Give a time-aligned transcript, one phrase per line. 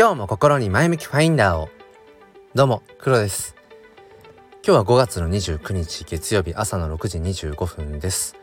[0.00, 1.68] 今日も心に前向きファインダーを。
[2.54, 3.54] どうも黒です。
[4.66, 8.34] 今日は5月の29日月曜日朝の6時25分です。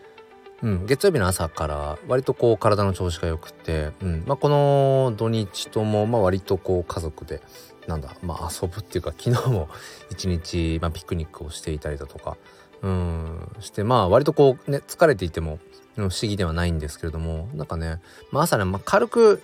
[0.62, 7.42] うん月曜日の朝から割とこう体の調子が良くて、うんまあ、この土日ともまあ割とこう家族で
[7.88, 9.68] なんだまあ遊ぶっていうか昨日も
[10.14, 12.38] 一日、まあ、ピクニックをしていたりだとか
[12.84, 15.58] うんしてまあ割とこうね疲れていても
[15.96, 18.00] 不思議ではないんですけれどもなんかね、
[18.32, 19.42] まあ、朝ね、まあ、軽く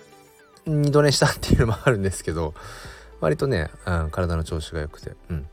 [0.66, 2.54] 二度寝したっていうのもあるんですけど
[3.20, 5.46] 割とね、うん、体の調子が良くて、うん、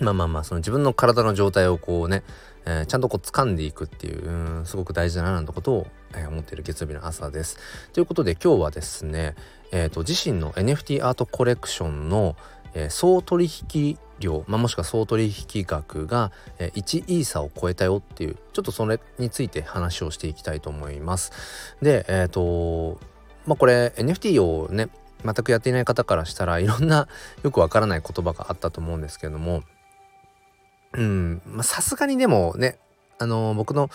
[0.00, 2.22] まあまあまあその自分の体の状態をこうね、
[2.66, 7.58] えー、ちゃんとこう掴んでいくっていう、うん、すごく大事だななんてことを、えー、思っている月曜日の朝です。
[7.92, 9.34] ということで今日はですね、
[9.72, 12.36] えーと、自身の NFT アートコレクションの、
[12.74, 21.32] えー、総取引量、まあ、もしくは総取引額が、1イーサを超えたよっていうちょっとそれについて話をしていきたいと思います。
[21.80, 22.98] でえっ、ー、と
[23.48, 24.88] まあこれ NFT をね
[25.24, 27.08] 全くやっていない方からしたらいろんな
[27.42, 29.64] よくわからない言葉があったと思うんですけれども
[30.92, 32.78] うんさすがにでもね
[33.18, 33.90] あの、僕の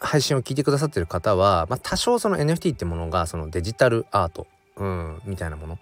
[0.00, 5.78] 配信を聞いてくださってる方は、まあ、多少その NFT ってものがそのデジタルアート、うん、みたいなもの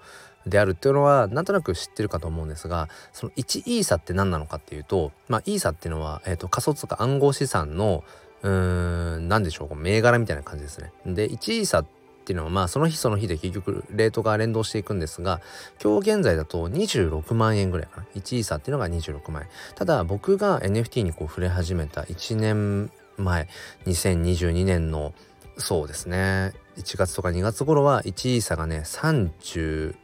[0.46, 8.05] であるっていうのはなんとなく知ってるかと思うんですがその1イーサって何なのかっていうと、まあ、イーサっていうのは、えーと、仮想通貨暗号資産の
[8.42, 10.92] うーん何でしょう銘柄みたいな感じですね。
[11.06, 12.02] で1イーサって
[12.33, 15.41] いうのはまあその日その日で結局レートが連動していくんですが
[15.83, 18.06] 今日現在だと26万円ぐらいかな。
[18.14, 19.48] 1イーサっていうのが26万円。
[19.75, 23.48] ただ僕が NFT にこう触れ始めた1年前
[23.87, 25.12] 2022年の
[25.59, 26.53] そうですね。
[26.77, 29.95] 1月とか2月頃は1イーサがね35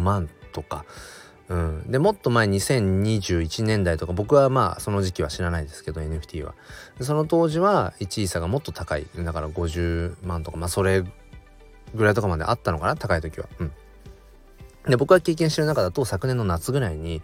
[0.00, 0.84] 万とか。
[1.46, 6.54] うん、でもっと前2021年代とか僕はまあその時期は知らないですけど NFT は。
[7.00, 9.06] その当時は1位差がもっと高い。
[9.14, 10.56] だから50万とか。
[10.56, 11.04] まあそれ
[11.94, 13.48] ぐらいとかまであったのかな高い時は。
[13.58, 13.72] うん。
[14.86, 17.22] で僕が経験してる中だと昨年の夏ぐらいに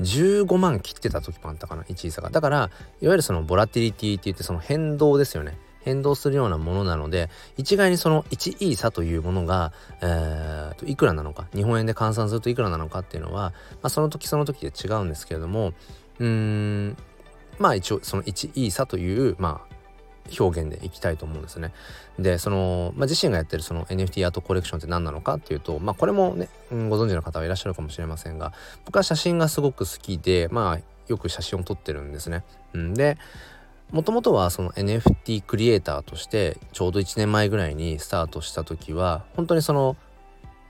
[0.00, 2.30] 15万切ってた時もあったかな1位差が。
[2.30, 2.70] だからいわ
[3.00, 5.58] ゆるそのボラティリティって言ってその変動ですよね。
[5.84, 15.74] 変動するようなものなので一概にその1イーサというものが、えー、といくらなのか日本円で換算するといくらなのかっていうのは、まあ、その時その時で違うんですけれども
[16.18, 16.96] うーん
[17.58, 19.73] まあ一応その1イーサというまあ
[20.38, 21.72] 表現でいきたいと思うんですね。
[22.18, 28.52] でその、まあ、自身がやってるその NFT アートコレクションって何なのかっていうと、まあ、これもね、うん、ご存知の方はいらっしゃるかもしれませんが
[28.84, 32.44] 僕は写真がすごく好きでまあよく写真を撮ってるんですね。
[32.72, 33.18] うん、で
[33.90, 39.96] もともとはその NFT クリエイターとしてちょうど1年前ぐらいにスタートした時は本当にその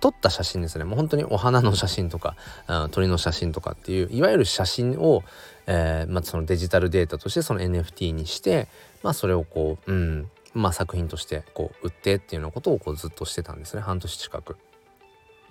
[0.04, 2.36] 撮った写真ですねもう本当にお花の写真とか、
[2.68, 5.22] うん、鳥の写真とかっていういわゆる写真を、
[5.66, 8.68] えーまあ、そのデジタルデータとしてその NFT にして
[9.02, 14.58] まあそれをこう、うん、まあ作品としてこう売ってっていうようなことをこうずっとしてたんですね半年近く。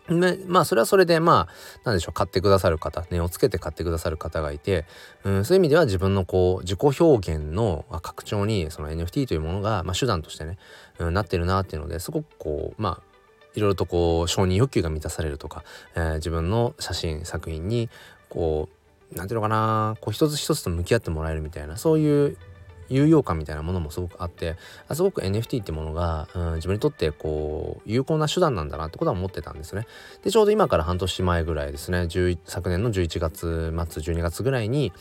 [0.07, 1.53] でまあそれはそれでまあ
[1.83, 4.85] 何でしょう買ってくださる方値をつけて買ってくださる方がいて、
[5.23, 10.59] うん、そういう意味では自分のこう自己表現の拡張にその NFT というものが、まあ、手段としてね、
[10.99, 13.12] うん、なってるなっていうのですごくこうまあ
[13.55, 15.63] いろいろとこう承認欲求が満たされるとか、
[15.95, 17.89] えー、自分の写真作品に
[18.29, 18.69] こ
[19.11, 22.37] う何ていうのかなこう一つ一つと向き合ってもらえるみたいなそういう
[22.89, 24.55] 有用感みたいなものもすごくあって
[24.87, 29.87] あすごく NFT ってものが、うん、自分にとってこう有効な手段なんだなってことは思ってたんですね。
[30.23, 32.07] でちょうど今から半年前ぐらいですね
[32.45, 34.91] 昨年の11月末12月ぐらいに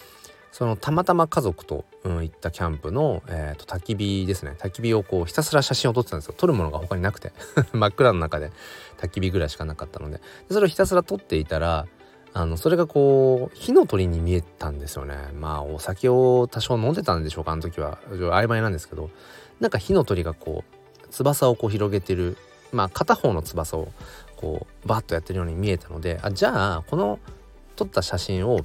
[0.53, 4.57] そのたまたま家族と、うん、行ったキャンプの、えーと、焚き火ですね。
[4.59, 6.35] 焚き火をこうひたすら写真を撮ってたんですよ。
[6.37, 7.33] 撮るものが他になくて。
[7.73, 8.51] 真っ暗の中で
[8.99, 10.17] 焚き火ぐらいしかなかったので。
[10.17, 11.87] でそれをひたすら撮っていたら
[12.35, 15.17] あのそれがこう火の鳥に見えたんですよね。
[15.39, 17.99] まあお酒を多少飲んでたんでしょうかあの時は。
[18.11, 19.11] 曖昧なんですけど。
[19.61, 22.37] なんか火の鳥がこう翼をこう広げてる
[22.73, 23.93] まあ片方の翼を
[24.37, 27.21] こうバッとやってるように見えたのであじゃあこの
[27.77, 28.61] 撮った写真を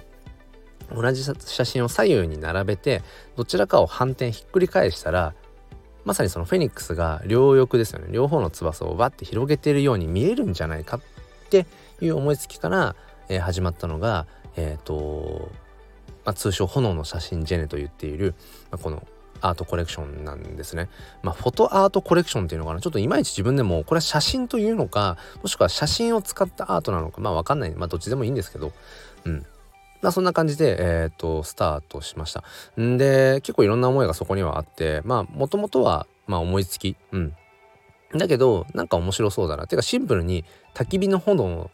[0.95, 3.03] 同じ写真を左右に並べて
[3.35, 5.33] どちらかを反転ひっくり返したら
[6.05, 8.07] まさにそのフェニックスが両翼ですよね。
[8.11, 11.01] 両方の翼をバッて広げているように見えるんじゃないかっ
[11.49, 11.65] て
[12.01, 12.95] いう思いつきから
[13.29, 14.25] えー、始まったのが、
[14.55, 15.51] えーと
[16.23, 18.35] まあ、通称炎の写真ジェネと言っている、
[18.71, 19.05] まあ、この
[19.41, 20.87] アートコレクションなんですね。
[21.23, 22.79] まあ、フォトアートコレクションっていうのかな？
[22.79, 27.71] ちょっといまいち自分でもこれは写真というのかもしくは写真を使ったアートなのかまあわかんない。
[27.75, 28.71] まあどっちでもいいんですけど。
[29.25, 29.45] うん。
[30.01, 32.43] まあそんな感じで、えー、とスタートしました。
[32.79, 37.33] んで結構いろんな思いがそこにはあってまあもともとはまあ思いつきうん
[38.15, 41.69] だけどなんか面白そうだなっていうかシンプルに焚き火の炎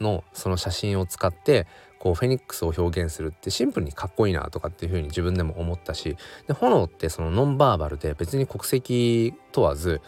[0.00, 1.66] のその写真を使って
[1.98, 10.00] こうフェニックスを表現するってシンプルにかっこいいなとかっていう風に自分でも思ったしで炎ってそのノンバーバルで別に国籍問わず、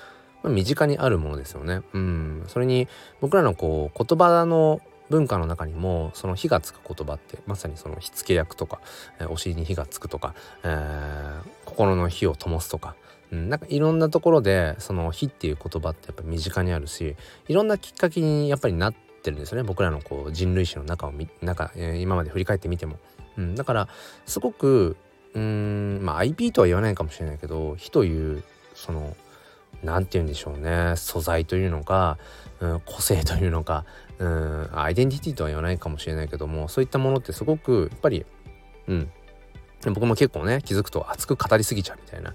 [0.45, 1.83] 身近にあるものですよね。
[1.93, 2.89] うん、それに
[3.21, 4.81] 僕らのこう言葉の
[5.13, 8.81] 文化の中にもその火がつく言葉ってまさにその火付け役とか、
[9.21, 12.97] えー、お尻に火がつくとか、えー、心の火を灯すとか、
[13.31, 17.15] うん、なんかいろんなところでその火っていう言葉ってやっぱ身近にあるし
[17.49, 21.13] いろんなきっかけにやっぱりなってるんですよね僕らのこう人類史の中を
[21.43, 22.99] 中、えー、今まで振り返ってみても。
[23.37, 23.89] うん、だから
[24.27, 24.97] すごく
[25.35, 28.43] うんまあ IP とは言わないかもしれないけど火という
[28.75, 29.17] その
[29.83, 32.19] 何て言うんでしょうね素材というのか、
[32.61, 33.85] うん、個性というのか、
[34.23, 38.25] うん、アイデンティティとは言わないかもしれないけどもそういったものってすごくやっぱり
[38.87, 39.11] うん。
[39.95, 42.35] 僕も結構ね気づくと熱く語りすぎちゃうみたいな。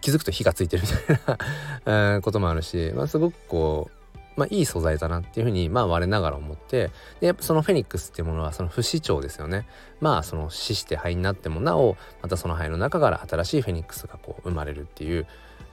[0.00, 1.36] 気づくと火がついてるみたい
[1.84, 3.98] な うん、こともあるし、まあ、すごくこう
[4.38, 9.66] まあ、いい素材だなっていうふうにまあ我ながら思ってでやっぱそのフェニックスっていうものはその不死鳥ですよね。
[10.00, 15.26] まあその死して灰になってもなおまたその灰の中から新しいフェニックスがこう生まれるっていう。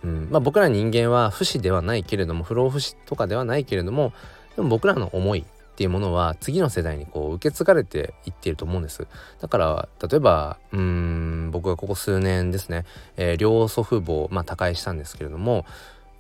[0.04, 4.14] うんまあ、僕ら人間は不死ではないけれども不老不死とかではないけれども
[4.56, 5.44] でも僕らの思いっ
[5.76, 9.08] ていうものは次の世代にこう受け継がれていっていると思うんです。
[9.42, 12.86] だから例えばうん僕がここ数年ですね、
[13.18, 15.66] えー、両祖父母まあ他界したんですけれども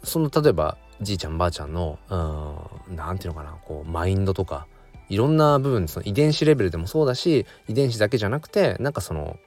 [0.03, 1.99] その例えばじいちゃんばあちゃんの
[2.89, 4.67] 何て言うのかなこうマインドとか
[5.09, 9.37] いろんな部分その遺伝子レベルでもそうだし遺伝子だけじゃなくてなんかその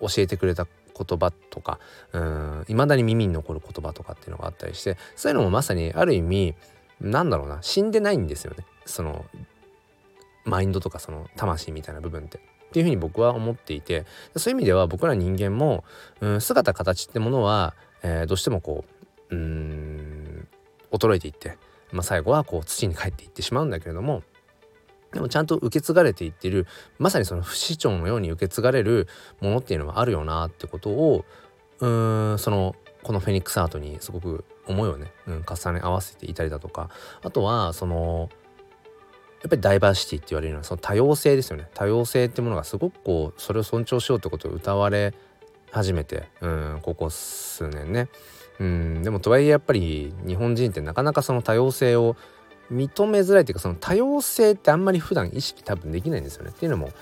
[0.00, 0.66] 教えてくれた
[0.96, 1.78] 言葉とか
[2.68, 6.54] いまだに耳に残る言葉とかっていうのがあったりしてそういうのもまさにある意味
[7.00, 7.58] なんだろうな。
[7.62, 8.64] 死んでないんですよね。
[8.84, 9.24] その
[10.44, 12.38] マインドとかその魂みたいな部分って。
[12.38, 14.06] っていうふうに僕は思っていて。
[14.36, 15.84] そういう意味では僕ら人間も、
[16.20, 18.84] うん、姿形ってものは、えー、どうしてもこ
[19.30, 20.48] ううん
[20.92, 21.56] 衰えていって、
[21.92, 24.22] まあ、最後はこう土に帰っていってしまうんだけれども
[25.12, 26.66] でもちゃんと受け継がれていってる
[26.98, 29.08] まさにその不死鳥のように受け継がれる
[29.40, 31.24] ものっていうのはあるよなってことを
[31.80, 31.86] う
[32.34, 36.90] んそのこのフェニックスアートにすごく思いをね、うん、重ね合わせていたりだとか
[37.22, 38.28] あとはその
[39.42, 45.14] やっぱりダイバーシティって言われるようなその多様性ですよね多様性ってものがすごくこうそれを尊重しようってことを歌われ
[45.72, 48.08] 始めて、うん、ここ数年ね。
[48.58, 52.16] うん、でもとはいえやっぱり日本人ってなかなかその多様性を
[52.70, 56.50] 認めづらいというかその多様性ってあんまり普段意識多分できないんですよね。
[56.50, 56.92] っていうのも、ま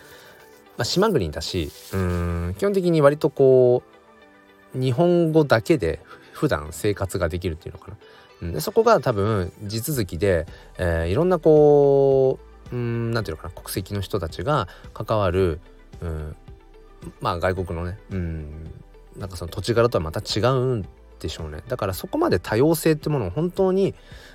[0.82, 3.82] あ、島国だしうん基本的に割とこ
[4.74, 6.00] う日本語だけで
[6.38, 7.96] 普段生活ができるっていうのかな。
[8.42, 10.46] うん、でそこが多分地続きで、
[10.78, 12.38] えー、いろんなこ
[12.72, 13.54] ううんなんていうのかな。
[13.54, 15.60] 国籍の人たちが関わる、
[16.00, 16.36] うん、
[17.20, 18.70] まあ外国のねうん
[19.16, 20.82] なんかその土地柄とはまた違うん
[21.18, 21.62] でしょうね。
[21.66, 23.94] だからそこまで多様性ってものを本当に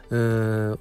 [0.09, 0.79] うん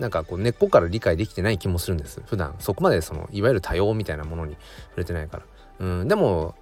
[0.00, 2.20] なんかこう根っこから理解できてない気もするんです。
[2.26, 2.56] 普段。
[2.58, 4.56] そこまでそのいわゆる多様みたいなものに
[4.88, 5.44] 触れてないから。
[5.78, 6.56] うんでも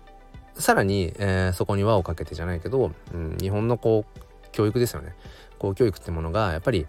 [0.59, 4.21] さらに、えー、そこに輪をかけてじゃないけど、うん、日本のこう
[4.53, 5.15] 教育ですよね。
[5.59, 6.87] 公教育ってものがやっぱり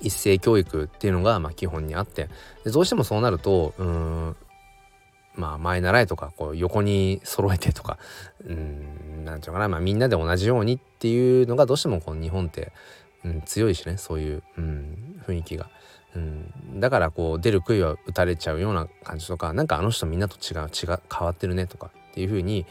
[0.00, 2.28] 一斉教育っていうのがまあ基本にあって
[2.64, 4.36] でどうしてもそうなるとうん
[5.34, 7.98] まあ前習いとかこう横に揃えてとか
[8.46, 12.72] うんなんていうのかな、まあ、みんなで同じようにっていうのがどうしてもこう日本って
[13.24, 15.68] うん、強いしねそういう、うん、雰囲気が、
[16.16, 22.66] うん、だからこう出る杭は打たれちゃうような感じとかなんかあの人みんなと違う違う変わってるねとかっていう風にいわ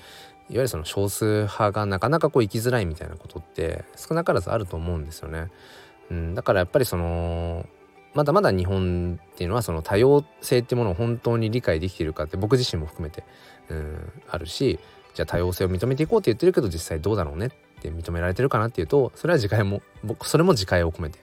[0.49, 5.49] ゆるその少数派がなかなかこう生きづらいみたいなことって少なからずあると思うんですよね。
[6.11, 7.65] うん、だからやっぱりその
[8.13, 13.23] まだまだ日本っていうのはその多様性っていうものを本当に理解できているかって僕自身も含めて、
[13.69, 14.79] うん、あるし
[15.13, 17.49] じゃあ多様性を認めていこうって言ってるけど実際どうだろうねっ
[17.81, 21.19] て認められてるかなっていうとそれは自戒も僕それも自戒を込めて、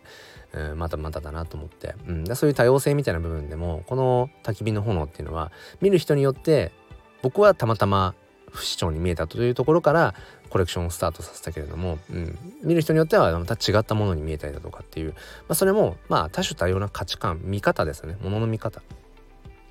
[0.55, 6.73] うん、まだまだだなと思って、うん、そういう多様性みたいな部分でもこの焚き火の炎っていうのは見る人によって
[7.23, 8.15] 僕はたまたま
[8.51, 10.15] 不死鳥に見えたというところから
[10.51, 15.17] コレクションをスタートさせたけれども、うん、見る人によってはまた違ったものに見えたりだとかっていう、ま
[15.51, 18.17] あ、それもまあ多種多様な価値観見方ですね。
[18.23, 18.81] ものの見方。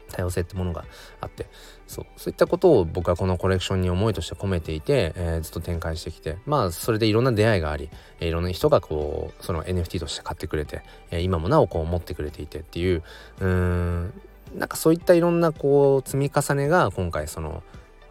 [0.09, 0.85] 多様性ってものが
[1.19, 1.47] あって。
[1.85, 2.05] そう。
[2.15, 7.89] そういったことを僕はこのコレクションに思いとして込めていて、えー、ずっと展開してきてまあそれでいろんな出会いがあり、
[8.21, 13.03] えー、いろんな人がこうその NFT として買ってくれて、えー、今もなおこう持ってくれていてっていう
[13.41, 14.13] うん。
[14.55, 17.63] なんかそういったいろんなこう積み重ねが今回その、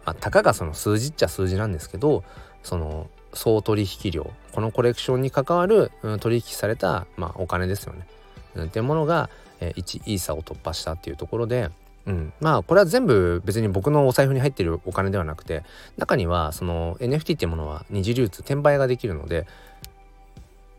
[0.05, 2.23] まあ、たかがその数字っちゃ数字なんですけど
[2.63, 8.07] その総取引量このコレクションに関わる、うん、取引された、まあ、お金ですよね、
[8.55, 9.29] うん、っていうものが、
[9.59, 11.69] えー、1イーサを突破したっていうところで
[12.07, 15.63] うん、まあこれは全部別に僕のお財布に入ってるお金ではなくて
[15.97, 19.45] 中にはその NFT っていうものは二次流通転売ができるので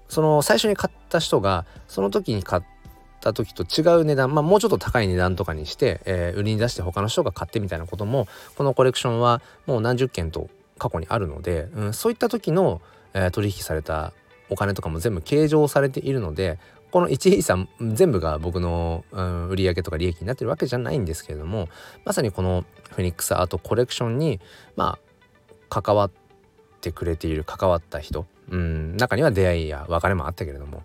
[0.09, 2.78] その最初に買った人がその時に買った
[3.21, 10.49] た時と違う値段まあもうちょっと高い値段とかにして、えー、売りに出して他の人が買ってみたいなこともこのコレクションはもう何十件と
[10.79, 12.81] 過去にあるので、うん、そういった時の、
[13.15, 14.13] えー、取引された
[14.51, 16.59] お金とかも全部計上されているので
[16.91, 17.59] この1イーサ
[17.93, 21.69] 全部が僕の、うん、売上とか利益になってるわけじゃないんですけれども
[22.05, 24.41] まさにこのフェニックスアートコレクションに
[24.75, 24.99] ま
[25.71, 26.11] あ関わっ
[26.81, 30.85] てくれている関わった人、うん、中には出会いや別れもあったけれども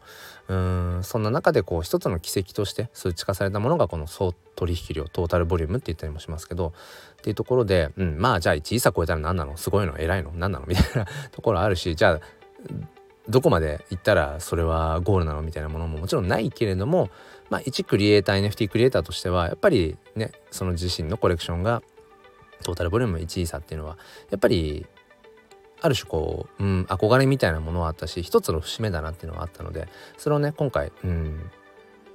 [0.50, 6.74] うんそんな中でこう一つの奇跡として数値化されたものがこの総取引量トータルボリュームって言ったりもしますけど
[7.20, 9.56] っていうところで、うん、まあじゃあ1イーサ超えたら何なの？
[9.56, 9.98] すごいの？
[9.98, 10.32] 偉いの？
[10.36, 10.66] 何なの？
[10.66, 12.20] みたいな ところあるしじゃあ
[13.30, 15.42] どこまで行ったらそれはゴールなの？
[15.42, 17.10] みたいなものももちろんないけれども、
[17.50, 21.82] まあ、一クリエイター NFT クリエイターとしてはやっぱりねその自身のコレクションが
[22.64, 23.98] トータルボリューム1位差っていうのは
[24.30, 24.86] やっぱり
[25.84, 31.52] ある種こう、うん、憧れみたいなものはあったし一つの節目だなっていうのはあったのでそれをね今回、うん、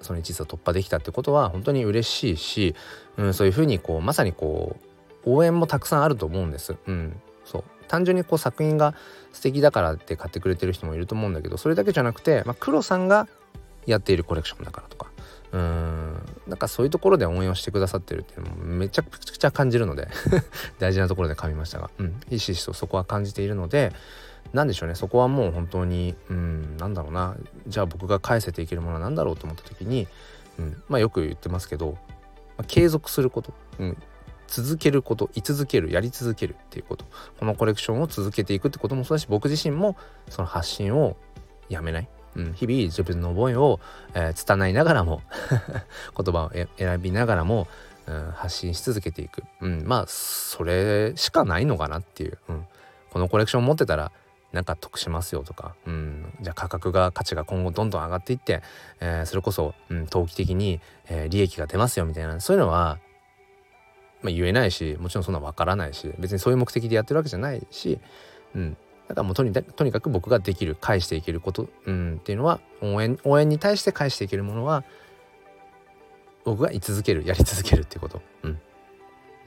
[0.01, 2.75] その1位差突破できたってことは本当に嬉しいし、
[3.19, 4.77] うん、そういうふうにこうまさにこ
[5.25, 6.77] う応援もたくさんあると思うんです。
[6.87, 8.95] うん、そう単純にこう作品が
[9.33, 13.29] 素敵だからって買ってくれてる人もいると思うんだけどそれだけじゃなくて、まあ、黒さんが
[13.87, 15.08] やっているコレクションだからとか
[15.53, 16.23] うん。
[16.47, 20.09] なんかそういうところで応援をしてくださってるっていうのもめちゃくちゃ感じるので
[20.79, 23.93] 大事なところで噛みましたが、うん、ひしひしとそこは感じているので
[24.53, 24.95] 何でしょうね。
[24.95, 27.37] そこはもう本当にうんなんだろうな。
[27.67, 30.09] じゃあ僕が返せていけるものは何だろうと思った時に、
[30.59, 31.99] うん、まあよく言ってますけど、
[32.57, 33.97] まあ、継続すること、うん、
[34.47, 35.31] 続けること。
[35.35, 35.93] 居続ける。
[35.93, 37.05] やり続けるっていうこと。
[37.39, 39.97] このコレクションを続けていくってこともそうだし僕自身も
[40.31, 41.17] その発信を
[41.69, 43.81] やめない、うん、日々自分の思いを、
[44.15, 45.23] えー、拙いながらも
[46.17, 47.69] 言葉を選びながらも、
[48.07, 52.67] うん、発信し続けていく、うん、まあそれしかないのかなっていう、うん、
[53.11, 54.13] このコレクション持ってたら
[54.53, 58.63] なんか得しますよとか、うん、じゃあ価格が価値が今後どんどん上がっていって、
[59.01, 62.41] えー、それこそ、うん、投機的に、えー、利益が出ますよみたいな。
[62.41, 62.99] そういうのは
[64.23, 68.01] まあ、言えないしもちろんそんなわからないし別にそういう目的でやってるわけじゃないし、
[68.55, 68.77] うん、
[69.09, 74.85] だからもうとにかく僕ができる返していけること、うん、っていうのは応援応援に対して返していけるものは
[76.45, 78.61] 僕が居続けるやり続けるっていうこと、うん、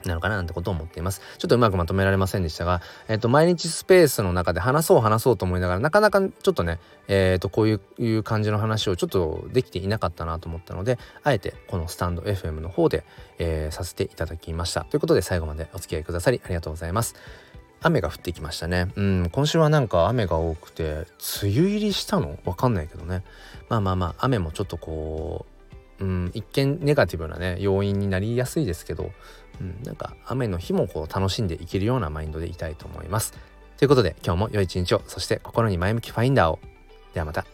[0.08, 1.20] なのかななんてことを思っています。
[1.38, 6.78] ちょっとうまくまとめられませんでしたが、えっ、ー、と、毎日スペースの中で話そう話そうと思いながら、なかなかちょっとね、
[7.08, 13.04] えっ、ー、と、こういう感じの話をちょっとできていなかったなと思ったので、あえてこのスタンド FM の方で、
[13.38, 14.84] えー、させていただきました。
[14.84, 17.14] ということで最後までお付き合いくださりありがとうございます。
[17.82, 18.92] 雨が降ってきましたね。
[18.96, 21.06] うん、今週はなんか雨が多くて、
[21.42, 22.38] 梅雨入りしたの？
[22.44, 23.22] わかんないけどね。
[23.68, 25.46] まあまあまあ、雨もちょっとこ
[26.00, 29.10] う、うん、一見ネガティブなね、要因になりやすいですけど、
[29.60, 33.34] うん、なんか雨の日もこう楽しんでいけるようなマインドでいたいと思います。
[33.78, 36.60] ということで今日も良い一日をそして心に前向きファインダーを
[37.14, 37.44] ではまた。